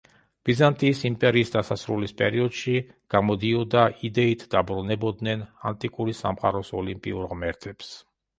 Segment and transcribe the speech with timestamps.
[0.49, 2.73] ბიზანტიის იმპერიის დასასრულის პერიოდში
[3.15, 7.95] გამოდიოდა იდეით დაბრუნებოდნენ ანტიკური სამყაროს ოლიმპიურ ღმერთებს.